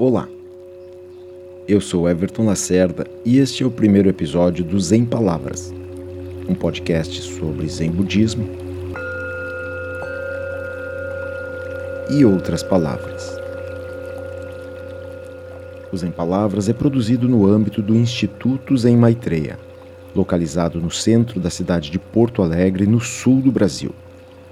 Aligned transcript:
Olá, 0.00 0.28
eu 1.66 1.80
sou 1.80 2.08
Everton 2.08 2.46
Lacerda 2.46 3.04
e 3.24 3.38
este 3.38 3.64
é 3.64 3.66
o 3.66 3.70
primeiro 3.70 4.08
episódio 4.08 4.64
do 4.64 4.78
Zen 4.78 5.04
Palavras, 5.04 5.74
um 6.48 6.54
podcast 6.54 7.20
sobre 7.20 7.66
Zen 7.66 7.90
Budismo 7.90 8.48
e 12.12 12.24
outras 12.24 12.62
palavras. 12.62 13.28
O 15.92 15.96
Zen 15.96 16.12
Palavras 16.12 16.68
é 16.68 16.72
produzido 16.72 17.28
no 17.28 17.44
âmbito 17.44 17.82
do 17.82 17.96
Instituto 17.96 18.76
Zen 18.76 18.96
Maitreya, 18.96 19.58
localizado 20.14 20.80
no 20.80 20.92
centro 20.92 21.40
da 21.40 21.50
cidade 21.50 21.90
de 21.90 21.98
Porto 21.98 22.40
Alegre, 22.40 22.86
no 22.86 23.00
sul 23.00 23.40
do 23.40 23.50
Brasil, 23.50 23.90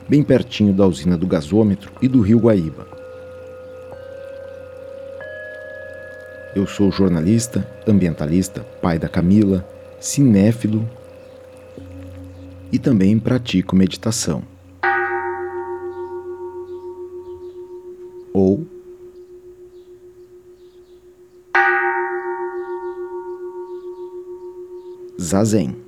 bem 0.08 0.24
pertinho 0.24 0.72
da 0.72 0.84
usina 0.84 1.16
do 1.16 1.28
gasômetro 1.28 1.92
e 2.02 2.08
do 2.08 2.20
rio 2.20 2.40
Guaíba. 2.40 2.95
Eu 6.56 6.66
sou 6.66 6.90
jornalista, 6.90 7.70
ambientalista, 7.86 8.62
pai 8.80 8.98
da 8.98 9.10
Camila, 9.10 9.62
cinéfilo 10.00 10.88
e 12.72 12.78
também 12.78 13.18
pratico 13.18 13.76
meditação. 13.76 14.42
Ou 18.32 18.66
Zazen. 25.20 25.85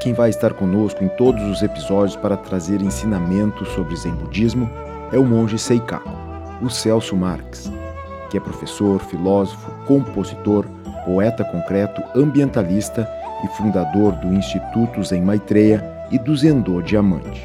Quem 0.00 0.14
vai 0.14 0.30
estar 0.30 0.54
conosco 0.54 1.04
em 1.04 1.08
todos 1.08 1.42
os 1.44 1.62
episódios 1.62 2.16
para 2.16 2.36
trazer 2.36 2.80
ensinamentos 2.80 3.68
sobre 3.68 3.94
Zen 3.94 4.14
Budismo 4.14 4.68
é 5.12 5.18
o 5.18 5.24
monge 5.24 5.58
Seikaku, 5.58 6.10
o 6.62 6.70
Celso 6.70 7.14
Marx, 7.14 7.70
que 8.30 8.38
é 8.38 8.40
professor, 8.40 8.98
filósofo, 9.00 9.70
compositor, 9.86 10.64
poeta 11.04 11.44
concreto, 11.44 12.02
ambientalista 12.16 13.06
e 13.44 13.48
fundador 13.58 14.12
do 14.16 14.32
Instituto 14.32 15.04
Zen 15.04 15.22
Maitreya 15.22 15.84
e 16.10 16.18
do 16.18 16.34
Zendô 16.34 16.80
Diamante. 16.80 17.44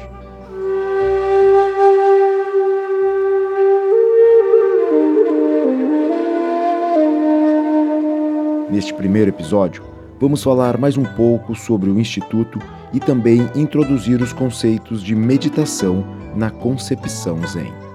Neste 8.70 8.94
primeiro 8.94 9.30
episódio, 9.30 9.95
vamos 10.20 10.42
falar 10.42 10.78
mais 10.78 10.96
um 10.96 11.04
pouco 11.04 11.54
sobre 11.54 11.90
o 11.90 11.98
Instituto 11.98 12.58
e 12.92 13.00
também 13.00 13.48
introduzir 13.54 14.20
os 14.20 14.32
conceitos 14.32 15.02
de 15.02 15.14
meditação 15.14 16.04
na 16.34 16.50
concepção 16.50 17.38
Zen. 17.46 17.85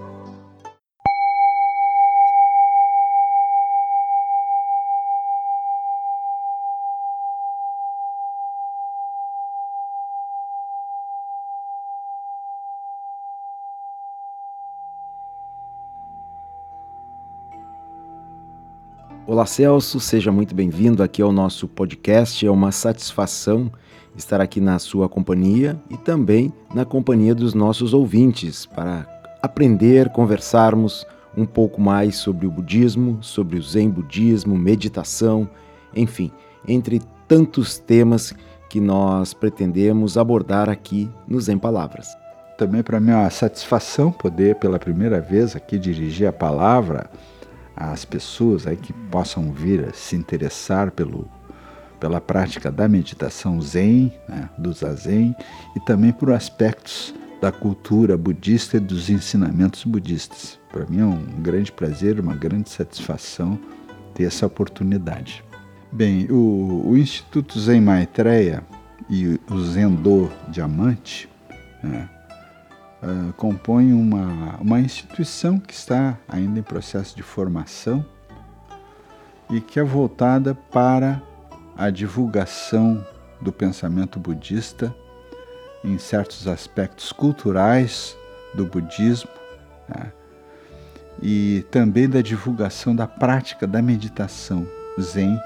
Olá, 19.28 19.46
Celso, 19.46 20.00
seja 20.00 20.32
muito 20.32 20.56
bem-vindo 20.56 21.04
aqui 21.04 21.22
ao 21.22 21.32
nosso 21.32 21.68
podcast. 21.68 22.44
É 22.44 22.50
uma 22.50 22.72
satisfação 22.72 23.72
estar 24.18 24.42
aqui 24.42 24.60
na 24.60 24.80
sua 24.80 25.08
companhia 25.08 25.80
e 25.92 25.96
também 25.96 26.52
na 26.74 26.84
companhia 26.86 27.36
dos 27.36 27.54
nossos 27.54 27.94
ouvintes 27.94 28.66
para 28.66 29.08
aprender, 29.40 30.10
conversarmos 30.10 31.06
um 31.38 31.46
pouco 31.46 31.80
mais 31.80 32.16
sobre 32.18 32.48
o 32.48 32.52
budismo, 32.52 33.20
sobre 33.22 33.60
o 33.60 33.62
Zen 33.62 33.92
budismo, 33.92 34.58
meditação, 34.58 35.48
enfim, 35.96 36.32
entre 36.68 37.00
tantos 37.28 37.78
temas 37.78 38.34
que 38.72 38.82
nós 38.82 39.36
pretendemos 39.36 40.18
abordar 40.18 40.68
aqui 40.68 41.08
no 41.28 41.40
Zen 41.40 41.60
Palavras. 41.60 42.10
Também 42.58 42.82
para 42.82 43.00
mim 43.00 43.12
é 43.12 43.16
uma 43.16 43.30
satisfação 43.30 44.12
poder 44.12 44.56
pela 44.56 44.80
primeira 44.80 45.22
vez 45.22 45.56
aqui 45.56 45.78
dirigir 45.78 46.28
a 46.28 46.34
palavra 46.34 47.08
às 47.90 48.06
pessoas 48.06 48.68
aí 48.68 48.78
que 48.78 48.94
possam 48.94 49.52
vir 49.52 49.90
a 49.90 49.94
se 49.94 50.16
interessar 50.16 50.92
pelo, 50.92 51.30
pela 52.00 52.22
prática 52.22 52.72
da 52.72 52.88
meditação 52.88 53.62
zen, 53.62 54.14
né, 54.28 54.50
do 54.58 54.72
zazen, 54.74 55.36
e 55.76 55.80
também 55.80 56.12
por 56.12 56.32
aspectos 56.32 57.14
da 57.42 57.52
cultura 57.52 58.16
budista 58.16 58.78
e 58.78 58.80
dos 58.80 59.10
ensinamentos 59.10 59.84
budistas. 59.84 60.60
Para 60.72 60.86
mim 60.86 61.00
é 61.00 61.06
um 61.06 61.42
grande 61.42 61.72
prazer, 61.72 62.20
uma 62.20 62.36
grande 62.36 62.70
satisfação 62.70 63.60
ter 64.14 64.26
essa 64.26 64.46
oportunidade. 64.46 65.44
Bem, 65.92 66.28
o, 66.30 66.84
o 66.86 66.98
Instituto 66.98 67.60
Zen 67.60 67.82
Maitreya 67.82 68.64
e 69.10 69.40
o 69.50 69.60
Zendô 69.60 70.30
Diamante 70.48 71.28
né, 71.84 72.08
uh, 73.02 73.34
compõe 73.34 73.94
uma, 73.94 74.56
uma 74.60 74.80
instituição 74.80 75.60
que 75.60 75.74
está 75.74 76.18
ainda 76.28 76.60
em 76.60 76.64
processo 76.64 77.16
de 77.16 77.24
formação 77.24 78.06
e 79.50 79.60
que 79.60 79.80
é 79.80 79.84
voltada 79.84 80.56
para 80.56 81.22
a 81.78 81.90
divulgação 81.90 83.06
do 83.42 83.52
pensamento 83.52 84.20
budista 84.20 84.96
em 85.84 85.98
certos 85.98 86.48
aspectos 86.48 87.12
culturais 87.12 88.16
do 88.54 88.66
budismo 88.66 89.32
né? 89.90 90.12
e 91.22 91.66
também 91.72 92.08
da 92.08 92.22
divulgação 92.22 92.96
da 92.96 93.08
prática 93.08 93.66
da 93.66 93.82
meditação 93.82 94.68
zen 95.00 95.40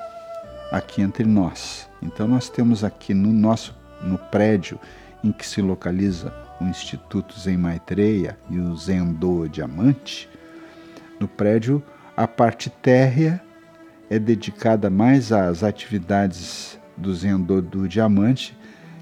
aqui 0.72 1.02
entre 1.02 1.24
nós. 1.24 1.88
Então 2.02 2.28
nós 2.28 2.50
temos 2.50 2.84
aqui 2.84 3.14
no 3.14 3.32
nosso 3.32 3.76
no 4.02 4.18
prédio 4.18 4.80
em 5.24 5.32
que 5.32 5.46
se 5.48 5.62
localiza 5.62 6.45
o 6.60 6.66
Instituto 6.66 7.40
Zen 7.40 7.58
Maitreya 7.58 8.38
e 8.50 8.60
o 8.60 8.76
Zendô 8.76 9.48
Diamante, 9.48 10.30
no 11.20 11.28
prédio 11.28 11.84
a 12.16 12.28
parte 12.28 12.70
térrea 12.70 13.42
é 14.10 14.18
dedicada 14.18 14.90
mais 14.90 15.32
às 15.32 15.64
atividades 15.64 16.80
do 16.96 17.14
Zendô 17.14 17.62
do 17.62 17.88
Diamante, 17.88 18.58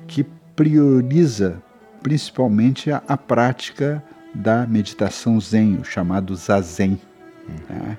que 0.07 0.23
prioriza 0.55 1.61
principalmente 2.01 2.91
a, 2.91 3.03
a 3.07 3.17
prática 3.17 4.03
da 4.33 4.65
meditação 4.65 5.39
Zen, 5.39 5.77
o 5.77 5.83
chamado 5.83 6.35
Zazen. 6.35 6.99
Né? 7.69 7.97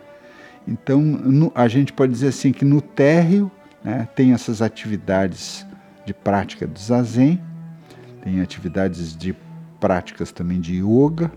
Então, 0.66 1.00
no, 1.00 1.52
a 1.54 1.68
gente 1.68 1.92
pode 1.92 2.12
dizer 2.12 2.28
assim 2.28 2.52
que 2.52 2.64
no 2.64 2.80
térreo 2.80 3.50
né, 3.84 4.08
tem 4.16 4.32
essas 4.32 4.60
atividades 4.60 5.64
de 6.04 6.12
prática 6.12 6.66
do 6.66 6.78
Zazen, 6.78 7.40
tem 8.22 8.40
atividades 8.40 9.16
de 9.16 9.34
práticas 9.84 10.32
também 10.32 10.62
de 10.62 10.82
yoga, 10.82 11.30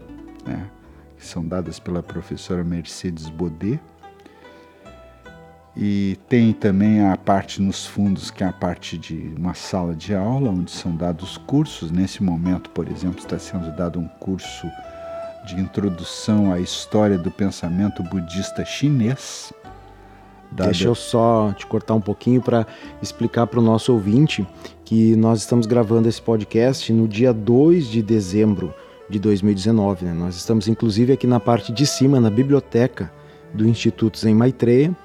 né, 0.45 0.69
que 1.17 1.25
são 1.25 1.45
dadas 1.45 1.79
pela 1.79 2.01
professora 2.01 2.63
Mercedes 2.63 3.27
Baudet. 3.27 3.77
E 5.75 6.17
tem 6.29 6.53
também 6.53 7.05
a 7.05 7.17
parte 7.17 7.61
nos 7.61 7.85
fundos, 7.85 8.31
que 8.31 8.45
é 8.45 8.47
a 8.47 8.53
parte 8.53 8.97
de 8.97 9.33
uma 9.37 9.53
sala 9.53 9.93
de 9.93 10.15
aula, 10.15 10.49
onde 10.49 10.71
são 10.71 10.95
dados 10.95 11.37
cursos. 11.39 11.91
Nesse 11.91 12.23
momento, 12.23 12.69
por 12.69 12.89
exemplo, 12.89 13.19
está 13.19 13.37
sendo 13.37 13.69
dado 13.75 13.99
um 13.99 14.07
curso 14.07 14.65
de 15.45 15.59
introdução 15.59 16.53
à 16.53 16.57
história 16.57 17.17
do 17.17 17.29
pensamento 17.29 18.01
budista 18.01 18.63
chinês. 18.63 19.51
Dada... 20.51 20.71
Deixa 20.71 20.87
eu 20.87 20.95
só 20.95 21.53
te 21.53 21.65
cortar 21.65 21.93
um 21.93 22.01
pouquinho 22.01 22.41
para 22.41 22.65
explicar 23.01 23.47
para 23.47 23.59
o 23.59 23.63
nosso 23.63 23.93
ouvinte 23.93 24.47
que 24.85 25.15
nós 25.15 25.39
estamos 25.39 25.65
gravando 25.65 26.07
esse 26.07 26.21
podcast 26.21 26.91
no 26.93 27.07
dia 27.07 27.33
2 27.33 27.87
de 27.87 28.01
dezembro 28.01 28.73
de 29.09 29.19
2019. 29.19 30.05
Né? 30.05 30.13
Nós 30.13 30.35
estamos 30.35 30.67
inclusive 30.67 31.13
aqui 31.13 31.27
na 31.27 31.39
parte 31.39 31.71
de 31.71 31.85
cima, 31.85 32.19
na 32.19 32.29
biblioteca 32.29 33.11
do 33.53 33.67
Instituto 33.67 34.17
Zen 34.17 34.35
Maitreya, 34.35 34.95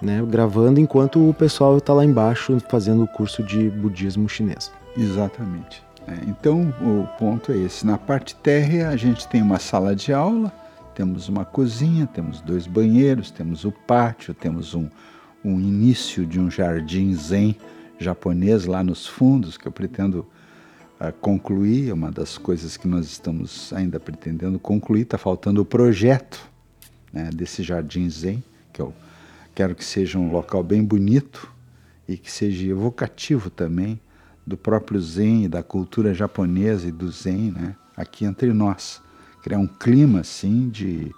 né? 0.00 0.22
gravando 0.28 0.80
enquanto 0.80 1.28
o 1.28 1.32
pessoal 1.32 1.78
está 1.78 1.92
lá 1.92 2.04
embaixo 2.04 2.58
fazendo 2.68 3.04
o 3.04 3.08
curso 3.08 3.42
de 3.42 3.70
budismo 3.70 4.28
chinês. 4.28 4.70
Exatamente. 4.96 5.82
É, 6.06 6.18
então 6.28 6.74
o 6.82 7.06
ponto 7.18 7.50
é 7.50 7.56
esse. 7.56 7.86
Na 7.86 7.96
parte 7.96 8.34
térrea 8.36 8.88
a 8.88 8.96
gente 8.96 9.26
tem 9.28 9.40
uma 9.40 9.58
sala 9.58 9.94
de 9.94 10.12
aula, 10.12 10.52
temos 10.94 11.28
uma 11.28 11.44
cozinha, 11.44 12.06
temos 12.06 12.40
dois 12.40 12.66
banheiros, 12.66 13.30
temos 13.30 13.64
o 13.64 13.72
pátio, 13.72 14.32
temos 14.32 14.74
um, 14.74 14.88
um 15.44 15.60
início 15.60 16.24
de 16.24 16.38
um 16.38 16.50
jardim 16.50 17.12
zen 17.14 17.56
japonês 17.98 18.64
lá 18.66 18.82
nos 18.82 19.06
fundos, 19.06 19.56
que 19.56 19.66
eu 19.66 19.72
pretendo 19.72 20.26
uh, 21.00 21.12
concluir, 21.20 21.90
é 21.90 21.94
uma 21.94 22.10
das 22.10 22.38
coisas 22.38 22.76
que 22.76 22.86
nós 22.86 23.06
estamos 23.06 23.72
ainda 23.72 23.98
pretendendo 23.98 24.58
concluir, 24.58 25.02
está 25.02 25.18
faltando 25.18 25.62
o 25.62 25.64
projeto 25.64 26.40
né, 27.12 27.30
desse 27.32 27.62
Jardim 27.62 28.08
Zen, 28.08 28.42
que 28.72 28.82
eu 28.82 28.92
quero 29.54 29.74
que 29.74 29.84
seja 29.84 30.18
um 30.18 30.30
local 30.32 30.62
bem 30.62 30.82
bonito 30.82 31.50
e 32.08 32.16
que 32.16 32.30
seja 32.30 32.66
evocativo 32.66 33.48
também 33.50 34.00
do 34.46 34.56
próprio 34.56 35.00
Zen 35.00 35.48
da 35.48 35.62
cultura 35.62 36.12
japonesa 36.12 36.88
e 36.88 36.92
do 36.92 37.10
Zen, 37.10 37.52
né? 37.52 37.76
aqui 37.96 38.24
entre 38.24 38.52
nós. 38.52 39.00
Criar 39.44 39.58
um 39.58 39.66
clima 39.66 40.20
assim 40.20 40.70
de, 40.70 41.14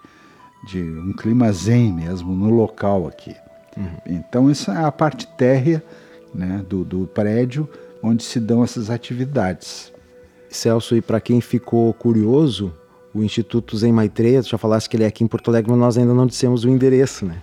de 0.66 0.82
um 0.82 1.12
clima 1.12 1.50
zen 1.52 1.92
mesmo 1.92 2.34
no 2.34 2.50
local 2.50 3.06
aqui. 3.06 3.34
Uhum. 3.76 3.86
Então 4.04 4.50
essa 4.50 4.74
é 4.74 4.84
a 4.84 4.92
parte 4.92 5.26
térrea 5.28 5.82
né, 6.34 6.62
do, 6.68 6.84
do 6.84 7.06
prédio 7.06 7.68
onde 8.02 8.22
se 8.24 8.40
dão 8.40 8.64
essas 8.64 8.90
atividades. 8.90 9.92
Celso, 10.50 10.96
e 10.96 11.00
para 11.00 11.20
quem 11.20 11.40
ficou 11.40 11.92
curioso, 11.94 12.74
o 13.14 13.22
Instituto 13.22 13.76
Zen 13.76 13.92
Maitreya, 13.92 14.42
tu 14.42 14.50
já 14.50 14.58
falaste 14.58 14.88
que 14.88 14.96
ele 14.96 15.04
é 15.04 15.06
aqui 15.06 15.24
em 15.24 15.26
Porto 15.26 15.48
Alegre, 15.48 15.70
mas 15.70 15.80
nós 15.80 15.98
ainda 15.98 16.12
não 16.12 16.26
dissemos 16.26 16.64
o 16.64 16.68
endereço, 16.68 17.24
né? 17.24 17.38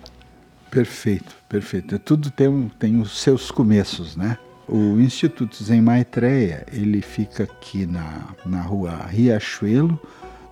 Perfeito, 0.70 1.34
perfeito. 1.48 1.98
Tudo 1.98 2.30
tem, 2.30 2.70
tem 2.78 3.00
os 3.00 3.20
seus 3.22 3.50
começos, 3.50 4.16
né? 4.16 4.38
O 4.68 4.98
Instituto 4.98 5.62
Zen 5.62 5.82
Maitreya, 5.82 6.66
ele 6.72 7.00
fica 7.02 7.44
aqui 7.44 7.86
na, 7.86 8.34
na 8.46 8.62
rua 8.62 9.06
Riachuelo, 9.06 10.00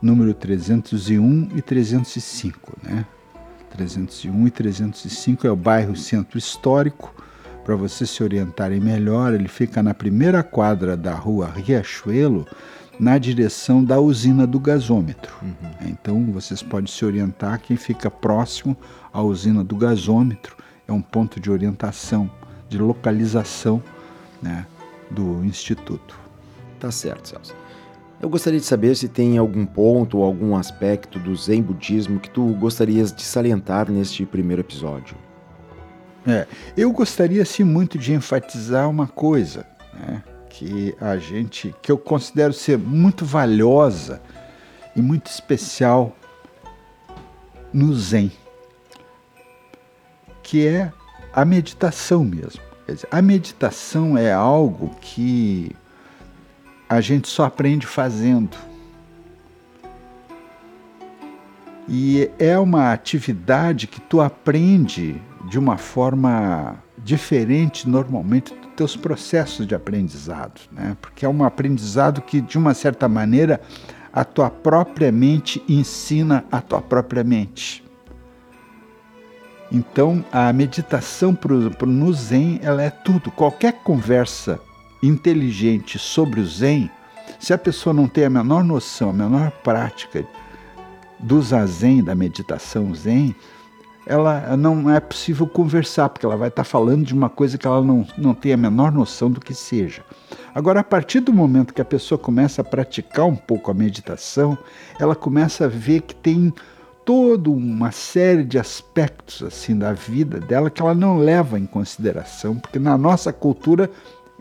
número 0.02 0.34
301 0.34 1.49
e 1.54 1.62
305, 1.62 2.76
né? 2.82 3.06
301 3.70 4.46
e 4.46 4.50
305 4.50 5.46
é 5.46 5.50
o 5.50 5.56
bairro 5.56 5.96
Centro 5.96 6.37
Histórico. 6.37 7.14
Para 7.64 7.76
vocês 7.76 8.10
se 8.10 8.22
orientarem 8.22 8.81
melhor, 8.81 9.32
ele 9.32 9.49
fica 9.49 9.82
na 9.82 9.94
primeira 9.94 10.43
quadra 10.43 10.96
da 10.96 11.14
rua 11.14 11.49
Riachuelo, 11.49 12.46
na 12.99 13.16
direção 13.16 13.82
da 13.82 14.00
usina 14.00 14.46
do 14.46 14.58
gasômetro. 14.58 15.32
Uhum. 15.40 15.88
Então 15.88 16.25
vocês 16.32 16.62
podem 16.62 16.93
se 16.93 17.04
orientar 17.04 17.60
quem 17.60 17.76
fica 17.76 18.10
próximo 18.10 18.76
à 19.12 19.22
usina 19.22 19.62
do 19.62 19.76
gasômetro 19.76 20.56
é 20.87 20.93
um 20.93 21.02
ponto 21.02 21.40
de 21.40 21.50
orientação, 21.50 22.31
de 22.69 22.78
localização 22.78 23.82
né, 24.40 24.66
do 25.10 25.44
instituto. 25.44 26.19
Tá 26.78 26.90
certo, 26.90 27.28
Celso. 27.28 27.62
Eu 28.23 28.29
gostaria 28.29 28.61
de 28.61 28.65
saber 28.65 28.95
se 28.95 29.09
tem 29.09 29.37
algum 29.37 29.67
ponto 29.67 30.19
ou 30.19 30.25
algum 30.25 30.55
aspecto 30.55 31.19
do 31.19 31.35
Zen 31.35 31.61
budismo 31.61 32.21
que 32.21 32.31
tu 32.31 32.55
gostarias 32.55 33.13
de 33.13 33.25
salientar 33.25 33.91
neste 33.91 34.25
primeiro 34.25 34.63
episódio. 34.63 35.17
É, 36.25 36.47
eu 36.77 36.93
gostaria 36.93 37.45
sim 37.45 37.65
muito 37.65 37.99
de 37.99 38.13
enfatizar 38.13 38.89
uma 38.89 39.09
coisa, 39.09 39.67
né, 39.93 40.23
que 40.49 40.95
a 41.01 41.17
gente, 41.17 41.75
que 41.83 41.91
eu 41.91 41.99
considero 41.99 42.53
ser 42.53 42.79
muito 42.79 43.25
valiosa 43.25 44.23
e 44.95 45.03
muito 45.03 45.27
especial 45.27 46.15
no 47.73 47.93
Zen, 47.93 48.31
que 50.45 50.65
é 50.65 50.93
a 51.33 51.45
meditação 51.45 52.23
mesmo. 52.23 52.63
Dizer, 52.87 53.09
a 53.11 53.21
meditação 53.21 54.17
é 54.17 54.33
algo 54.33 54.91
que 55.01 55.75
a 56.93 57.00
gente 57.00 57.27
só 57.27 57.44
aprende 57.44 57.87
fazendo. 57.87 58.55
E 61.89 62.31
é 62.39 62.59
uma 62.59 62.93
atividade 62.93 63.87
que 63.87 63.99
tu 63.99 64.21
aprende 64.21 65.21
de 65.49 65.59
uma 65.59 65.79
forma 65.79 66.77
diferente 66.99 67.89
normalmente 67.89 68.55
dos 68.55 68.73
teus 68.77 68.97
processos 68.97 69.67
de 69.67 69.75
aprendizado, 69.75 70.61
né? 70.71 70.94
Porque 71.00 71.25
é 71.25 71.29
um 71.29 71.43
aprendizado 71.44 72.21
que 72.21 72.43
de 72.43 72.59
uma 72.59 72.75
certa 72.75 73.09
maneira 73.09 73.59
a 74.12 74.23
tua 74.23 74.50
própria 74.50 75.11
mente 75.11 75.62
ensina 75.67 76.45
a 76.53 76.61
tua 76.61 76.83
própria 76.83 77.25
mente. 77.25 77.83
Então, 79.71 80.23
a 80.31 80.53
meditação 80.53 81.35
pro, 81.35 81.71
no 81.87 82.12
Zen, 82.12 82.61
ela 82.62 82.83
é 82.83 82.91
tudo. 82.91 83.31
Qualquer 83.31 83.83
conversa 83.83 84.61
inteligente 85.02 85.99
sobre 85.99 86.40
o 86.40 86.46
Zen, 86.46 86.90
se 87.38 87.52
a 87.52 87.58
pessoa 87.58 87.93
não 87.93 88.06
tem 88.06 88.25
a 88.25 88.31
menor 88.31 88.62
noção, 88.62 89.10
a 89.10 89.12
menor 89.12 89.50
prática 89.62 90.25
do 91.19 91.40
Zazen, 91.43 92.02
da 92.02 92.14
meditação 92.14 92.94
Zen, 92.94 93.34
ela 94.06 94.56
não 94.56 94.90
é 94.90 94.99
possível 94.99 95.46
conversar, 95.46 96.08
porque 96.08 96.26
ela 96.26 96.37
vai 96.37 96.49
estar 96.49 96.64
falando 96.64 97.04
de 97.04 97.14
uma 97.14 97.28
coisa 97.28 97.56
que 97.56 97.66
ela 97.66 97.82
não, 97.82 98.06
não 98.19 98.34
tem 98.34 98.52
a 98.52 98.56
menor 98.56 98.90
noção 98.90 99.31
do 99.31 99.40
que 99.40 99.54
seja. 99.54 100.02
Agora, 100.54 100.81
a 100.81 100.84
partir 100.84 101.20
do 101.20 101.32
momento 101.32 101.72
que 101.72 101.81
a 101.81 101.84
pessoa 101.84 102.19
começa 102.19 102.62
a 102.62 102.64
praticar 102.64 103.26
um 103.26 103.37
pouco 103.37 103.70
a 103.70 103.75
meditação, 103.75 104.58
ela 104.99 105.14
começa 105.14 105.66
a 105.66 105.69
ver 105.69 106.02
que 106.02 106.14
tem 106.14 106.52
toda 107.04 107.50
uma 107.50 107.90
série 107.90 108.44
de 108.44 108.58
aspectos 108.58 109.43
assim 109.43 109.76
da 109.76 109.93
vida 109.93 110.38
dela 110.38 110.70
que 110.70 110.81
ela 110.81 110.94
não 110.94 111.19
leva 111.19 111.58
em 111.58 111.66
consideração, 111.66 112.56
porque 112.56 112.78
na 112.78 112.96
nossa 112.96 113.32
cultura 113.32 113.90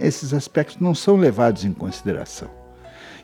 esses 0.01 0.33
aspectos 0.33 0.77
não 0.79 0.95
são 0.95 1.17
levados 1.17 1.63
em 1.63 1.73
consideração. 1.73 2.49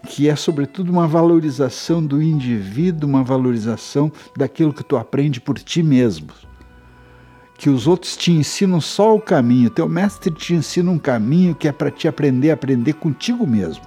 Que 0.05 0.29
é 0.29 0.35
sobretudo 0.35 0.91
uma 0.91 1.07
valorização 1.07 2.05
do 2.05 2.21
indivíduo, 2.21 3.09
uma 3.09 3.23
valorização 3.23 4.11
daquilo 4.35 4.73
que 4.73 4.83
tu 4.83 4.95
aprende 4.95 5.41
por 5.41 5.57
ti 5.57 5.81
mesmo. 5.81 6.27
Que 7.57 7.69
os 7.69 7.87
outros 7.87 8.15
te 8.15 8.31
ensinam 8.31 8.79
só 8.79 9.15
o 9.15 9.21
caminho, 9.21 9.69
teu 9.69 9.89
mestre 9.89 10.31
te 10.31 10.53
ensina 10.53 10.91
um 10.91 10.99
caminho 10.99 11.55
que 11.55 11.67
é 11.67 11.71
para 11.71 11.89
te 11.89 12.07
aprender 12.07 12.51
a 12.51 12.53
aprender 12.53 12.93
contigo 12.93 13.47
mesmo. 13.47 13.83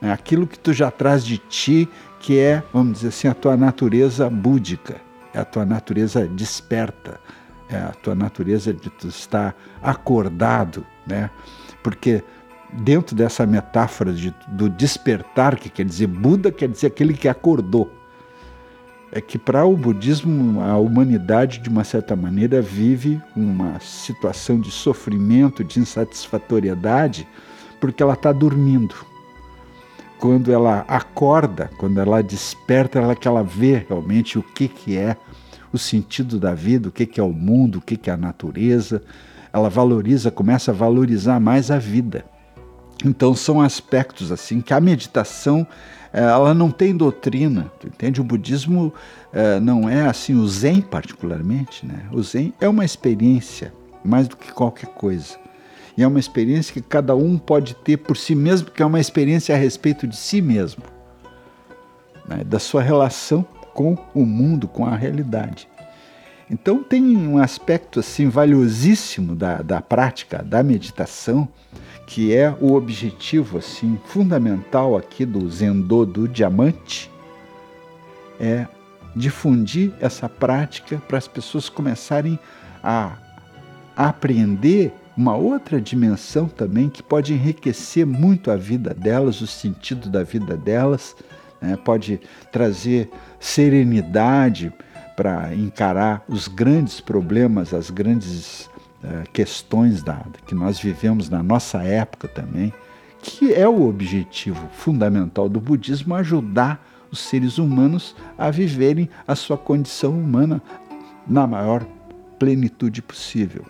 É 0.00 0.12
aquilo 0.12 0.46
que 0.46 0.58
tu 0.58 0.72
já 0.72 0.90
traz 0.90 1.24
de 1.24 1.38
ti 1.38 1.88
que 2.20 2.38
é, 2.38 2.62
vamos 2.72 2.94
dizer 2.94 3.08
assim, 3.08 3.28
a 3.28 3.34
tua 3.34 3.56
natureza 3.56 4.28
búdica, 4.28 5.00
é 5.32 5.38
a 5.38 5.44
tua 5.44 5.64
natureza 5.64 6.26
desperta, 6.26 7.20
é 7.68 7.76
a 7.76 7.92
tua 8.02 8.14
natureza 8.14 8.72
de 8.72 8.90
tu 8.90 9.08
estar 9.08 9.54
acordado, 9.82 10.84
né? 11.06 11.30
Porque 11.88 12.22
dentro 12.70 13.16
dessa 13.16 13.46
metáfora 13.46 14.12
de, 14.12 14.34
do 14.48 14.68
despertar, 14.68 15.56
que 15.56 15.70
quer 15.70 15.86
dizer 15.86 16.06
Buda, 16.06 16.52
quer 16.52 16.68
dizer 16.68 16.88
aquele 16.88 17.14
que 17.14 17.28
acordou. 17.28 17.90
É 19.10 19.22
que 19.22 19.38
para 19.38 19.64
o 19.64 19.74
budismo, 19.74 20.60
a 20.60 20.76
humanidade, 20.76 21.60
de 21.60 21.70
uma 21.70 21.82
certa 21.82 22.14
maneira, 22.14 22.60
vive 22.60 23.18
uma 23.34 23.80
situação 23.80 24.60
de 24.60 24.70
sofrimento, 24.70 25.64
de 25.64 25.80
insatisfatoriedade, 25.80 27.26
porque 27.80 28.02
ela 28.02 28.12
está 28.12 28.32
dormindo 28.32 28.94
quando 30.18 30.52
ela 30.52 30.84
acorda, 30.88 31.70
quando 31.78 31.98
ela 31.98 32.22
desperta, 32.22 32.98
ela 32.98 33.16
que 33.16 33.26
ela 33.26 33.42
vê 33.42 33.86
realmente 33.88 34.38
o 34.38 34.42
que, 34.42 34.68
que 34.68 34.94
é 34.94 35.16
o 35.72 35.78
sentido 35.78 36.38
da 36.38 36.52
vida, 36.52 36.88
o 36.88 36.92
que, 36.92 37.06
que 37.06 37.18
é 37.18 37.22
o 37.22 37.32
mundo, 37.32 37.78
o 37.78 37.80
que, 37.80 37.96
que 37.96 38.10
é 38.10 38.12
a 38.12 38.16
natureza. 38.16 39.02
Ela 39.52 39.68
valoriza, 39.68 40.30
começa 40.30 40.70
a 40.70 40.74
valorizar 40.74 41.40
mais 41.40 41.70
a 41.70 41.78
vida. 41.78 42.24
Então 43.04 43.34
são 43.34 43.60
aspectos 43.60 44.32
assim 44.32 44.60
que 44.60 44.74
a 44.74 44.80
meditação 44.80 45.66
eh, 46.12 46.20
ela 46.20 46.52
não 46.52 46.70
tem 46.70 46.96
doutrina, 46.96 47.70
entende? 47.84 48.20
O 48.20 48.24
budismo 48.24 48.92
eh, 49.32 49.60
não 49.60 49.88
é 49.88 50.06
assim, 50.06 50.34
o 50.34 50.46
Zen 50.48 50.80
particularmente, 50.80 51.86
né? 51.86 52.06
O 52.12 52.22
Zen 52.22 52.52
é 52.60 52.68
uma 52.68 52.84
experiência 52.84 53.72
mais 54.04 54.26
do 54.26 54.36
que 54.36 54.52
qualquer 54.52 54.88
coisa. 54.88 55.36
E 55.96 56.02
é 56.02 56.06
uma 56.06 56.20
experiência 56.20 56.72
que 56.72 56.80
cada 56.80 57.14
um 57.14 57.38
pode 57.38 57.74
ter 57.74 57.96
por 57.96 58.16
si 58.16 58.34
mesmo, 58.34 58.70
que 58.70 58.82
é 58.82 58.86
uma 58.86 59.00
experiência 59.00 59.54
a 59.54 59.58
respeito 59.58 60.06
de 60.06 60.16
si 60.16 60.40
mesmo, 60.40 60.82
né? 62.28 62.44
da 62.44 62.58
sua 62.58 62.82
relação 62.82 63.44
com 63.74 63.96
o 64.14 64.24
mundo, 64.24 64.68
com 64.68 64.86
a 64.86 64.96
realidade. 64.96 65.68
Então 66.50 66.82
tem 66.82 67.16
um 67.16 67.38
aspecto 67.38 68.00
assim 68.00 68.28
valiosíssimo 68.28 69.34
da, 69.34 69.60
da 69.60 69.82
prática 69.82 70.42
da 70.42 70.62
meditação, 70.62 71.46
que 72.06 72.34
é 72.34 72.54
o 72.60 72.72
objetivo 72.72 73.58
assim 73.58 73.98
fundamental 74.06 74.96
aqui 74.96 75.26
do 75.26 75.48
Zendô 75.50 76.06
do 76.06 76.26
diamante, 76.26 77.10
é 78.40 78.66
difundir 79.14 79.92
essa 80.00 80.28
prática 80.28 81.02
para 81.06 81.18
as 81.18 81.28
pessoas 81.28 81.68
começarem 81.68 82.38
a 82.82 83.16
aprender 83.96 84.92
uma 85.16 85.34
outra 85.34 85.80
dimensão 85.80 86.46
também 86.46 86.88
que 86.88 87.02
pode 87.02 87.34
enriquecer 87.34 88.06
muito 88.06 88.50
a 88.50 88.56
vida 88.56 88.94
delas, 88.94 89.40
o 89.40 89.46
sentido 89.46 90.08
da 90.08 90.22
vida 90.22 90.56
delas, 90.56 91.16
né? 91.60 91.76
pode 91.76 92.20
trazer 92.52 93.10
serenidade 93.40 94.72
para 95.18 95.52
encarar 95.52 96.24
os 96.28 96.46
grandes 96.46 97.00
problemas, 97.00 97.74
as 97.74 97.90
grandes 97.90 98.70
uh, 99.02 99.28
questões 99.32 100.00
da, 100.00 100.24
que 100.46 100.54
nós 100.54 100.78
vivemos 100.78 101.28
na 101.28 101.42
nossa 101.42 101.82
época 101.82 102.28
também, 102.28 102.72
que 103.20 103.52
é 103.52 103.68
o 103.68 103.88
objetivo 103.88 104.68
fundamental 104.74 105.48
do 105.48 105.58
budismo 105.58 106.14
ajudar 106.14 106.86
os 107.10 107.18
seres 107.18 107.58
humanos 107.58 108.14
a 108.38 108.48
viverem 108.48 109.10
a 109.26 109.34
sua 109.34 109.58
condição 109.58 110.12
humana 110.12 110.62
na 111.26 111.48
maior 111.48 111.84
plenitude 112.38 113.02
possível. 113.02 113.66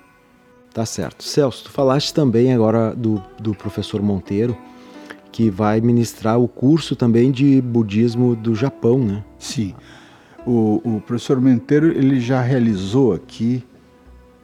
Tá 0.75 0.85
certo. 0.85 1.25
Celso, 1.25 1.65
tu 1.65 1.71
falaste 1.71 2.13
também 2.13 2.53
agora 2.53 2.95
do, 2.95 3.25
do 3.41 3.55
professor 3.55 4.03
Monteiro, 4.03 4.55
que 5.33 5.49
vai 5.49 5.81
ministrar 5.81 6.39
o 6.39 6.47
curso 6.47 6.95
também 6.95 7.33
de 7.33 7.63
budismo 7.63 8.37
do 8.37 8.55
Japão, 8.55 8.99
né? 8.99 9.25
Sim. 9.39 9.75
O, 10.47 10.81
o 10.85 11.01
professor 11.01 11.41
Monteiro 11.41 11.89
ele 11.91 12.21
já 12.21 12.41
realizou 12.41 13.13
aqui 13.13 13.65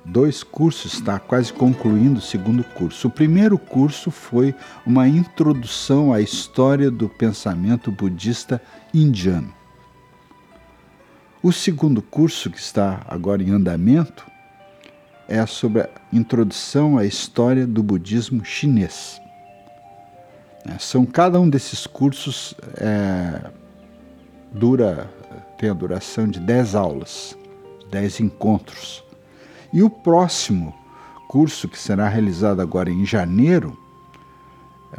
dois 0.05 0.43
cursos, 0.43 0.95
está 0.95 1.19
quase 1.19 1.53
concluindo 1.53 2.19
o 2.19 2.23
segundo 2.23 2.63
curso. 2.63 3.09
O 3.09 3.11
primeiro 3.11 3.57
curso 3.57 4.11
foi 4.11 4.55
uma 4.85 5.09
introdução 5.09 6.13
à 6.13 6.21
história 6.21 6.91
do 6.91 7.09
pensamento 7.09 7.91
budista 7.91 8.61
indiano. 8.93 9.53
O 11.43 11.53
segundo 11.53 12.01
curso, 12.03 12.51
que 12.51 12.59
está 12.59 13.03
agora 13.07 13.43
em 13.43 13.51
andamento, 13.51 14.27
é 15.29 15.45
sobre 15.47 15.83
a 15.83 15.91
introdução 16.13 16.99
à 16.99 17.05
história 17.05 17.67
do 17.67 17.83
budismo 17.83 18.45
chinês. 18.45 19.21
É, 20.67 20.79
são 20.79 21.05
cada 21.05 21.39
um 21.39 21.49
desses 21.49 21.87
cursos 21.87 22.55
é, 22.79 23.51
dura 24.53 25.11
tem 25.59 25.71
a 25.71 25.75
duração 25.75 26.29
de 26.29 26.41
10 26.41 26.75
aulas, 26.75 27.37
10 27.91 28.21
encontros. 28.21 29.05
E 29.73 29.83
o 29.83 29.91
próximo 29.91 30.75
curso, 31.29 31.69
que 31.69 31.79
será 31.79 32.09
realizado 32.09 32.61
agora 32.61 32.91
em 32.91 33.05
janeiro, 33.05 33.77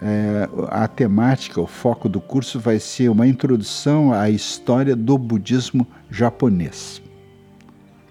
é, 0.01 0.49
a 0.69 0.87
temática, 0.87 1.61
o 1.61 1.67
foco 1.67 2.09
do 2.09 2.19
curso 2.19 2.59
vai 2.59 2.79
ser 2.79 3.09
uma 3.09 3.27
introdução 3.27 4.11
à 4.11 4.29
história 4.29 4.95
do 4.95 5.17
budismo 5.17 5.87
japonês, 6.09 7.01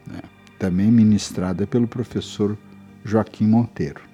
né? 0.06 0.20
também 0.58 0.90
ministrada 0.90 1.66
pelo 1.66 1.86
professor 1.86 2.56
Joaquim 3.04 3.46
Monteiro. 3.46 4.13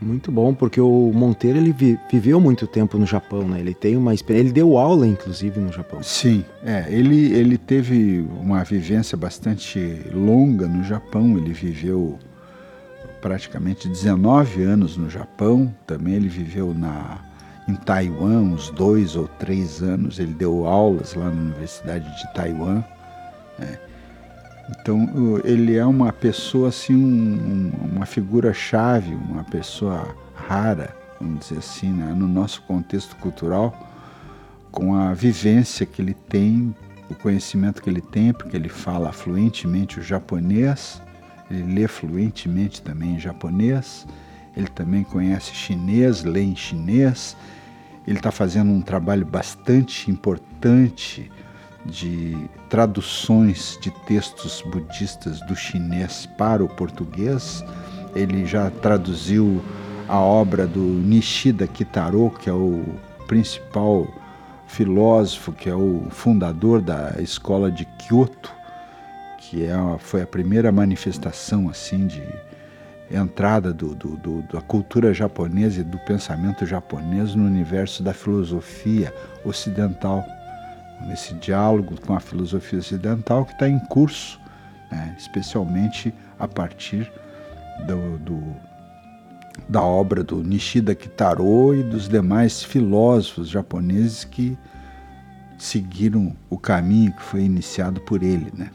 Muito 0.00 0.32
bom, 0.32 0.54
porque 0.54 0.80
o 0.80 1.12
Monteiro 1.14 1.58
ele 1.58 1.74
viveu 2.10 2.40
muito 2.40 2.66
tempo 2.66 2.98
no 2.98 3.04
Japão, 3.04 3.46
né? 3.46 3.60
Ele 3.60 3.74
tem 3.74 3.96
uma 3.96 4.14
ele 4.14 4.50
deu 4.50 4.78
aula 4.78 5.06
inclusive 5.06 5.60
no 5.60 5.70
Japão. 5.70 6.02
Sim, 6.02 6.44
é, 6.64 6.86
ele 6.88 7.32
ele 7.34 7.58
teve 7.58 8.26
uma 8.40 8.64
vivência 8.64 9.16
bastante 9.16 10.00
longa 10.12 10.66
no 10.66 10.82
Japão, 10.82 11.36
ele 11.36 11.52
viveu 11.52 12.18
praticamente 13.20 13.88
19 13.88 14.62
anos 14.62 14.96
no 14.96 15.10
Japão, 15.10 15.74
também 15.86 16.14
ele 16.14 16.28
viveu 16.28 16.72
na 16.72 17.18
em 17.68 17.74
Taiwan 17.74 18.40
uns 18.40 18.70
dois 18.70 19.14
ou 19.16 19.28
três 19.28 19.82
anos, 19.82 20.18
ele 20.18 20.32
deu 20.32 20.66
aulas 20.66 21.14
lá 21.14 21.26
na 21.26 21.40
Universidade 21.40 22.04
de 22.04 22.32
Taiwan. 22.32 22.82
Né? 23.58 23.78
Então 24.70 25.40
ele 25.44 25.76
é 25.76 25.84
uma 25.84 26.12
pessoa 26.12 26.68
assim, 26.68 26.94
um, 26.94 27.70
uma 27.92 28.06
figura 28.06 28.52
chave, 28.54 29.14
uma 29.14 29.42
pessoa 29.42 30.14
rara, 30.34 30.94
vamos 31.20 31.40
dizer 31.40 31.58
assim, 31.58 31.90
né? 31.90 32.14
no 32.16 32.28
nosso 32.28 32.62
contexto 32.62 33.16
cultural, 33.16 33.74
com 34.70 34.94
a 34.94 35.12
vivência 35.12 35.84
que 35.84 36.00
ele 36.00 36.14
tem, 36.14 36.74
o 37.10 37.14
conhecimento 37.14 37.82
que 37.82 37.90
ele 37.90 38.00
tem, 38.00 38.32
porque 38.32 38.56
ele 38.56 38.68
fala 38.68 39.12
fluentemente 39.12 39.98
o 39.98 40.02
japonês, 40.02 41.02
ele 41.50 41.74
lê 41.74 41.88
fluentemente 41.88 42.80
também 42.80 43.18
japonês, 43.18 44.06
ele 44.56 44.68
também 44.68 45.02
conhece 45.02 45.52
chinês, 45.52 46.22
lê 46.22 46.42
em 46.42 46.54
chinês, 46.54 47.36
ele 48.06 48.18
está 48.18 48.30
fazendo 48.30 48.70
um 48.70 48.80
trabalho 48.80 49.26
bastante 49.26 50.10
importante 50.10 51.30
de 51.84 52.36
traduções 52.68 53.78
de 53.80 53.90
textos 54.06 54.62
budistas 54.62 55.40
do 55.46 55.56
chinês 55.56 56.26
para 56.36 56.64
o 56.64 56.68
português. 56.68 57.64
Ele 58.14 58.44
já 58.44 58.70
traduziu 58.70 59.62
a 60.08 60.18
obra 60.18 60.66
do 60.66 60.80
Nishida 60.80 61.66
Kitaro, 61.66 62.30
que 62.38 62.50
é 62.50 62.52
o 62.52 62.84
principal 63.26 64.06
filósofo, 64.66 65.52
que 65.52 65.68
é 65.68 65.74
o 65.74 66.06
fundador 66.10 66.80
da 66.80 67.14
escola 67.20 67.70
de 67.70 67.84
Kyoto, 67.84 68.52
que 69.38 69.64
é, 69.64 69.74
foi 69.98 70.22
a 70.22 70.26
primeira 70.26 70.70
manifestação 70.70 71.68
assim 71.68 72.06
de 72.06 72.22
entrada 73.10 73.72
do, 73.72 73.94
do, 73.94 74.16
do, 74.16 74.42
da 74.42 74.60
cultura 74.60 75.12
japonesa 75.12 75.80
e 75.80 75.84
do 75.84 75.98
pensamento 75.98 76.64
japonês 76.64 77.34
no 77.34 77.44
universo 77.44 78.02
da 78.02 78.14
filosofia 78.14 79.12
ocidental 79.44 80.24
nesse 81.06 81.34
diálogo 81.34 82.00
com 82.00 82.14
a 82.14 82.20
filosofia 82.20 82.78
ocidental 82.78 83.44
que 83.44 83.52
está 83.52 83.68
em 83.68 83.78
curso, 83.86 84.40
né, 84.90 85.14
especialmente 85.18 86.12
a 86.38 86.46
partir 86.46 87.10
do, 87.86 88.18
do, 88.18 88.56
da 89.68 89.82
obra 89.82 90.22
do 90.22 90.42
Nishida 90.42 90.94
Kitaro 90.94 91.74
e 91.74 91.82
dos 91.82 92.08
demais 92.08 92.62
filósofos 92.62 93.48
japoneses 93.48 94.24
que 94.24 94.56
seguiram 95.58 96.34
o 96.48 96.58
caminho 96.58 97.12
que 97.12 97.22
foi 97.22 97.42
iniciado 97.42 98.00
por 98.00 98.22
ele, 98.22 98.50
né? 98.56 98.70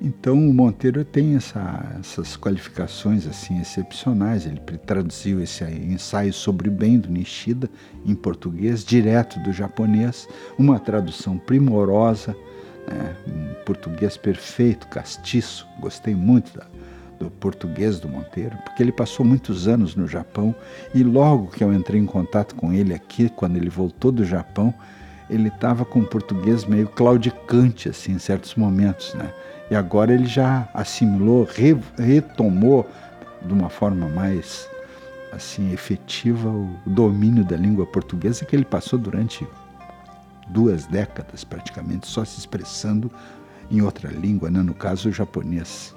Então 0.00 0.34
o 0.34 0.52
Monteiro 0.52 1.04
tem 1.04 1.36
essa, 1.36 1.96
essas 1.98 2.36
qualificações 2.36 3.26
assim 3.26 3.60
excepcionais. 3.60 4.46
Ele 4.46 4.60
traduziu 4.84 5.42
esse 5.42 5.64
ensaio 5.64 6.32
sobre 6.32 6.68
o 6.68 6.72
bem 6.72 6.98
do 6.98 7.08
Nishida 7.08 7.68
em 8.04 8.14
português, 8.14 8.84
direto 8.84 9.40
do 9.40 9.52
japonês, 9.52 10.28
uma 10.58 10.78
tradução 10.78 11.38
primorosa, 11.38 12.36
né, 12.86 13.16
um 13.26 13.64
português 13.64 14.16
perfeito, 14.16 14.86
castiço. 14.88 15.66
Gostei 15.80 16.14
muito 16.14 16.56
da, 16.56 16.66
do 17.18 17.30
português 17.30 17.98
do 17.98 18.08
Monteiro, 18.08 18.56
porque 18.64 18.82
ele 18.82 18.92
passou 18.92 19.24
muitos 19.24 19.66
anos 19.66 19.96
no 19.96 20.06
Japão 20.06 20.54
e 20.94 21.02
logo 21.02 21.48
que 21.48 21.64
eu 21.64 21.72
entrei 21.72 22.00
em 22.00 22.06
contato 22.06 22.54
com 22.54 22.70
ele 22.70 22.92
aqui, 22.92 23.30
quando 23.30 23.56
ele 23.56 23.70
voltou 23.70 24.12
do 24.12 24.24
Japão, 24.26 24.74
ele 25.28 25.48
estava 25.48 25.84
com 25.84 26.00
o 26.00 26.06
português 26.06 26.64
meio 26.66 26.86
claudicante 26.86 27.88
assim 27.88 28.12
em 28.12 28.18
certos 28.18 28.54
momentos, 28.54 29.14
né? 29.14 29.32
E 29.70 29.74
agora 29.74 30.12
ele 30.12 30.26
já 30.26 30.68
assimilou, 30.72 31.44
re, 31.44 31.76
retomou 31.98 32.88
de 33.44 33.52
uma 33.52 33.68
forma 33.68 34.08
mais 34.08 34.68
assim 35.32 35.72
efetiva 35.72 36.48
o 36.48 36.76
domínio 36.86 37.44
da 37.44 37.56
língua 37.56 37.84
portuguesa 37.84 38.44
que 38.44 38.54
ele 38.54 38.64
passou 38.64 38.98
durante 38.98 39.46
duas 40.48 40.86
décadas 40.86 41.44
praticamente 41.44 42.06
só 42.06 42.24
se 42.24 42.38
expressando 42.38 43.10
em 43.70 43.82
outra 43.82 44.08
língua, 44.10 44.50
né? 44.50 44.62
no 44.62 44.74
caso 44.74 45.08
o 45.08 45.12
japonês. 45.12 45.94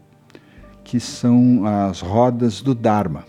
que 0.84 1.00
são 1.00 1.66
as 1.66 2.00
rodas 2.00 2.62
do 2.62 2.72
Dharma. 2.72 3.24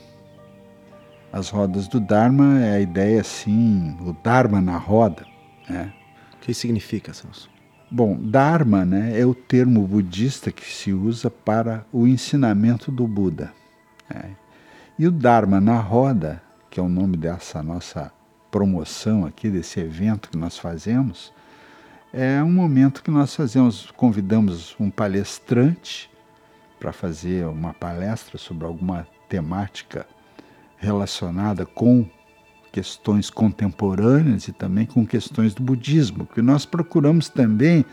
As 1.33 1.49
rodas 1.49 1.87
do 1.87 1.99
Dharma 1.99 2.59
é 2.59 2.75
a 2.75 2.79
ideia 2.79 3.21
assim, 3.21 3.97
o 4.01 4.13
Dharma 4.23 4.61
na 4.61 4.77
roda. 4.77 5.25
Né? 5.67 5.91
O 6.35 6.37
que 6.41 6.53
significa, 6.53 7.11
Celso? 7.11 7.49
Bom, 7.89 8.15
Dharma 8.21 8.85
né, 8.85 9.19
é 9.19 9.25
o 9.25 9.33
termo 9.33 9.87
budista 9.87 10.51
que 10.51 10.71
se 10.71 10.93
usa 10.93 11.31
para 11.31 11.83
o 11.91 12.05
ensinamento 12.05 12.91
do 12.91 13.07
Buda. 13.07 13.51
Né? 14.07 14.35
E 14.99 15.07
o 15.07 15.11
Dharma 15.11 15.59
na 15.59 15.79
roda, 15.79 16.39
que 16.69 16.79
é 16.79 16.83
o 16.83 16.89
nome 16.89 17.17
dessa 17.17 17.63
nossa 17.63 18.11
promoção 18.51 19.25
aqui, 19.25 19.49
desse 19.49 19.79
evento 19.79 20.29
que 20.29 20.37
nós 20.37 20.55
fazemos, 20.55 21.33
é 22.13 22.41
um 22.41 22.51
momento 22.51 23.03
que 23.03 23.11
nós 23.11 23.35
fazemos, 23.35 23.91
convidamos 23.91 24.75
um 24.79 24.89
palestrante 24.89 26.09
para 26.79 26.93
fazer 26.93 27.45
uma 27.45 27.73
palestra 27.73 28.37
sobre 28.37 28.65
alguma 28.65 29.07
temática 29.27 30.05
relacionada 30.77 31.65
com 31.65 32.07
questões 32.71 33.29
contemporâneas 33.29 34.47
e 34.47 34.51
também 34.51 34.85
com 34.85 35.05
questões 35.05 35.53
do 35.53 35.63
budismo, 35.63 36.25
que 36.25 36.41
nós 36.41 36.65
procuramos 36.65 37.27
também 37.29 37.83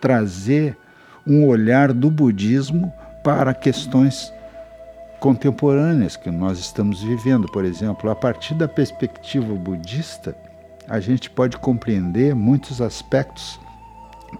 trazer 0.00 0.76
um 1.26 1.46
olhar 1.46 1.92
do 1.92 2.10
budismo 2.10 2.92
para 3.22 3.54
questões 3.54 4.32
contemporâneas 5.20 6.16
que 6.16 6.30
nós 6.30 6.58
estamos 6.58 7.02
vivendo. 7.02 7.46
Por 7.46 7.64
exemplo, 7.64 8.10
a 8.10 8.16
partir 8.16 8.54
da 8.54 8.66
perspectiva 8.66 9.54
budista, 9.54 10.36
a 10.88 11.00
gente 11.00 11.30
pode 11.30 11.56
compreender 11.58 12.34
muitos 12.34 12.80
aspectos 12.80 13.58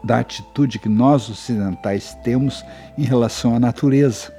da 0.03 0.21
atitude 0.21 0.79
que 0.79 0.89
nós 0.89 1.29
ocidentais 1.29 2.17
temos 2.23 2.65
em 2.97 3.05
relação 3.05 3.55
à 3.55 3.61
natureza. 3.61 4.33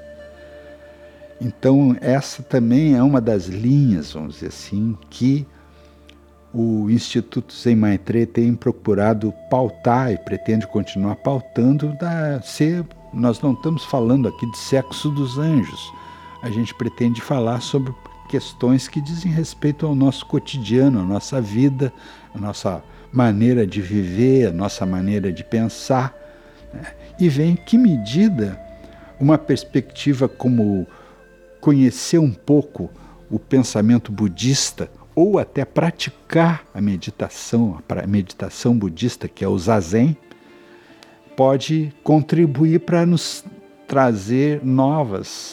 Então, 1.39 1.95
essa 2.01 2.41
também 2.41 2.95
é 2.95 3.03
uma 3.03 3.19
das 3.19 3.45
linhas, 3.45 4.13
vamos 4.13 4.36
dizer 4.36 4.48
assim, 4.48 4.98
que 5.10 5.45
o 6.53 6.89
Instituto 6.89 7.53
Zen 7.53 7.75
Maitreya 7.75 8.27
tem 8.27 8.53
procurado 8.53 9.33
pautar 9.50 10.12
e 10.12 10.17
pretende 10.17 10.67
continuar 10.67 11.15
pautando. 11.17 11.93
Da, 12.00 12.41
ser, 12.41 12.86
nós 13.12 13.41
não 13.41 13.53
estamos 13.53 13.83
falando 13.83 14.27
aqui 14.27 14.50
de 14.51 14.57
sexo 14.57 15.10
dos 15.10 15.38
anjos, 15.38 15.91
a 16.43 16.50
gente 16.50 16.74
pretende 16.75 17.22
falar 17.22 17.62
sobre 17.62 17.93
questões 18.33 18.87
que 18.87 18.99
dizem 18.99 19.31
respeito 19.31 19.85
ao 19.85 19.93
nosso 19.93 20.25
cotidiano, 20.25 20.99
à 20.99 21.03
nossa 21.03 21.39
vida, 21.39 21.93
à 22.33 22.39
nossa 22.39 22.83
maneira 23.11 23.67
de 23.67 23.79
viver, 23.79 24.47
a 24.47 24.51
nossa 24.51 24.87
maneira 24.87 25.31
de 25.31 25.43
pensar. 25.43 26.11
Né? 26.73 26.81
E 27.19 27.29
vem 27.29 27.55
que 27.55 27.77
medida 27.77 28.59
uma 29.19 29.37
perspectiva 29.37 30.27
como 30.27 30.87
conhecer 31.61 32.17
um 32.17 32.31
pouco 32.31 32.89
o 33.29 33.37
pensamento 33.37 34.11
budista 34.11 34.89
ou 35.13 35.37
até 35.37 35.63
praticar 35.63 36.63
a 36.73 36.81
meditação, 36.81 37.83
a 37.87 38.07
meditação 38.07 38.75
budista, 38.75 39.27
que 39.27 39.45
é 39.45 39.47
o 39.47 39.59
zazen, 39.59 40.17
pode 41.37 41.93
contribuir 42.03 42.79
para 42.79 43.05
nos 43.05 43.45
trazer 43.87 44.65
novas 44.65 45.52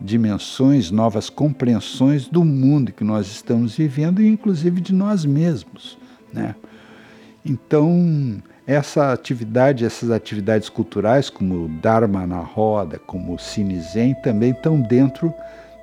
dimensões, 0.00 0.90
novas 0.90 1.28
compreensões 1.28 2.28
do 2.28 2.44
mundo 2.44 2.92
que 2.92 3.02
nós 3.02 3.26
estamos 3.26 3.76
vivendo 3.76 4.22
e 4.22 4.28
inclusive 4.28 4.80
de 4.80 4.94
nós 4.94 5.24
mesmos, 5.24 5.98
né? 6.32 6.54
Então, 7.44 8.42
essa 8.66 9.12
atividade, 9.12 9.84
essas 9.84 10.10
atividades 10.10 10.68
culturais, 10.68 11.30
como 11.30 11.64
o 11.64 11.68
Dharma 11.68 12.26
na 12.26 12.40
Roda, 12.40 12.98
como 12.98 13.34
o 13.34 13.38
Cine 13.38 13.80
Zen, 13.80 14.14
também 14.22 14.50
estão 14.50 14.80
dentro 14.80 15.32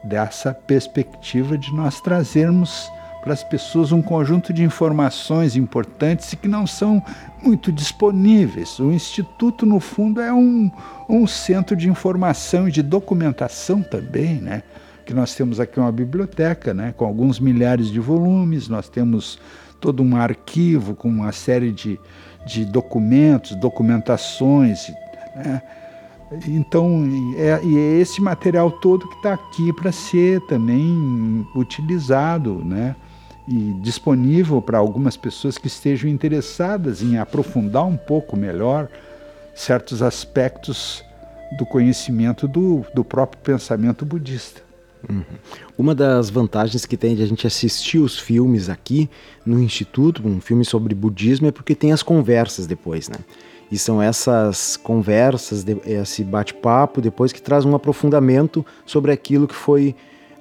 dessa 0.04 0.54
perspectiva 0.54 1.58
de 1.58 1.74
nós 1.74 2.00
trazermos 2.00 2.90
para 3.26 3.34
as 3.34 3.44
pessoas 3.44 3.92
um 3.92 4.04
conjunto 4.04 4.54
de 4.54 4.64
informações 4.64 5.56
importantes 5.56 6.32
e 6.32 6.38
que 6.38 6.48
não 6.48 6.68
são 6.68 7.04
muito 7.42 7.72
disponíveis. 7.72 8.78
O 8.80 8.92
Instituto, 8.92 9.66
no 9.66 9.80
fundo, 9.80 10.22
é 10.22 10.32
um, 10.32 10.70
um 11.10 11.26
centro 11.26 11.76
de 11.76 11.90
informação 11.90 12.68
e 12.68 12.72
de 12.72 12.84
documentação 12.84 13.82
também, 13.82 14.36
né? 14.36 14.62
que 15.04 15.12
nós 15.12 15.34
temos 15.34 15.60
aqui 15.60 15.80
uma 15.80 15.92
biblioteca 15.92 16.72
né, 16.72 16.94
com 16.96 17.04
alguns 17.04 17.40
milhares 17.40 17.90
de 17.92 18.00
volumes, 18.00 18.68
nós 18.68 18.90
temos 18.90 19.40
todo 19.82 20.04
um 20.04 20.16
arquivo 20.16 20.94
com 20.96 21.08
uma 21.08 21.32
série 21.32 21.72
de, 21.72 22.00
de 22.46 22.64
documentos, 22.64 23.56
documentações. 23.56 24.92
Né? 25.36 25.62
Então, 26.48 27.04
é, 27.38 27.60
é 27.64 28.00
esse 28.00 28.22
material 28.22 28.70
todo 28.70 29.08
que 29.08 29.16
está 29.16 29.34
aqui 29.34 29.74
para 29.74 29.92
ser 29.92 30.42
também 30.42 31.46
utilizado, 31.56 32.64
né? 32.64 32.96
E 33.48 33.74
disponível 33.82 34.62
para 34.62 34.78
algumas 34.78 35.16
pessoas 35.16 35.58
que 35.58 35.68
estejam 35.68 36.10
interessadas 36.10 37.02
em 37.02 37.18
aprofundar 37.18 37.86
um 37.86 37.98
pouco 37.98 38.36
melhor 38.36 38.90
certos 39.54 40.02
aspectos 40.02 41.04
do 41.58 41.66
conhecimento 41.66 42.48
do, 42.48 42.86
do 42.94 43.04
próprio 43.04 43.42
pensamento 43.42 44.06
budista. 44.06 44.62
Uhum. 45.10 45.24
Uma 45.78 45.94
das 45.94 46.30
vantagens 46.30 46.86
que 46.86 46.98
tem 46.98 47.16
de 47.16 47.24
a 47.24 47.26
gente 47.28 47.46
assistir 47.46 48.00
os 48.00 48.18
filmes 48.18 48.70
aqui 48.70 49.10
no 49.46 49.62
Instituto, 49.62 50.28
um 50.28 50.42
filme 50.42 50.66
sobre 50.66 50.96
budismo, 50.96 51.48
é 51.48 51.52
porque 51.52 51.76
tem 51.76 51.92
as 51.92 52.02
conversas 52.02 52.66
depois, 52.66 53.08
né? 53.08 53.18
E 53.72 53.78
são 53.78 54.02
essas 54.02 54.78
conversas, 54.78 55.66
esse 55.86 56.24
bate-papo 56.24 57.02
depois 57.02 57.32
que 57.32 57.42
traz 57.42 57.66
um 57.66 57.76
aprofundamento 57.76 58.66
sobre 58.86 59.12
aquilo 59.12 59.48
que 59.48 59.56
foi 59.56 59.96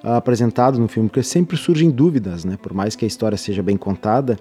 apresentado 0.05 0.79
no 0.79 0.87
filme, 0.87 1.09
porque 1.09 1.23
sempre 1.23 1.57
surgem 1.57 1.89
dúvidas, 1.89 2.45
né? 2.45 2.57
Por 2.61 2.73
mais 2.73 2.95
que 2.95 3.05
a 3.05 3.07
história 3.07 3.37
seja 3.37 3.63
bem 3.63 3.75
contada. 3.75 4.37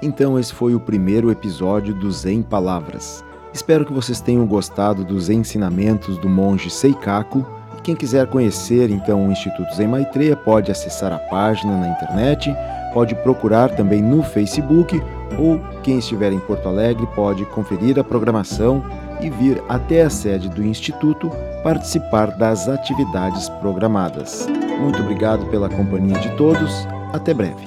Então, 0.00 0.38
esse 0.38 0.52
foi 0.52 0.74
o 0.74 0.80
primeiro 0.80 1.30
episódio 1.30 1.94
do 1.94 2.10
Zen 2.10 2.42
Palavras. 2.42 3.24
Espero 3.52 3.84
que 3.84 3.92
vocês 3.92 4.20
tenham 4.20 4.46
gostado 4.46 5.04
dos 5.04 5.30
ensinamentos 5.30 6.18
do 6.18 6.28
monge 6.28 6.70
Seikaku. 6.70 7.44
E 7.78 7.80
quem 7.80 7.96
quiser 7.96 8.26
conhecer 8.26 8.90
então 8.90 9.26
o 9.26 9.32
Instituto 9.32 9.74
Zen 9.74 9.88
Maitreya 9.88 10.36
pode 10.36 10.70
acessar 10.70 11.12
a 11.12 11.18
página 11.18 11.76
na 11.78 11.88
internet, 11.88 12.54
pode 12.92 13.14
procurar 13.16 13.70
também 13.70 14.02
no 14.02 14.22
Facebook 14.22 15.00
ou 15.38 15.58
quem 15.82 15.98
estiver 15.98 16.32
em 16.32 16.38
Porto 16.38 16.68
Alegre 16.68 17.06
pode 17.14 17.44
conferir 17.46 17.98
a 17.98 18.04
programação 18.04 18.84
e 19.20 19.30
vir 19.30 19.62
até 19.68 20.02
a 20.02 20.10
sede 20.10 20.48
do 20.48 20.64
Instituto 20.64 21.30
participar 21.66 22.30
das 22.30 22.68
atividades 22.68 23.48
programadas. 23.48 24.46
Muito 24.78 25.02
obrigado 25.02 25.44
pela 25.46 25.68
companhia 25.68 26.16
de 26.20 26.30
todos. 26.36 26.86
Até 27.12 27.34
breve. 27.34 27.66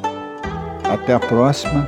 Até 0.85 1.15
a 1.15 1.19
próxima 1.19 1.85